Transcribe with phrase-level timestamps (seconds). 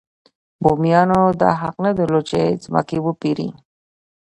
[0.63, 3.49] بومیانو دا حق نه درلود چې ځمکې وپېري.